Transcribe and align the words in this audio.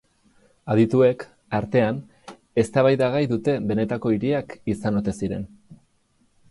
Adituek, 0.75 1.25
artean, 1.57 1.99
eztabaidagai 2.63 3.23
dute 3.35 3.57
benetako 3.73 4.17
hiriak 4.17 4.61
izan 4.77 5.01
ote 5.03 5.19
ziren. 5.23 5.47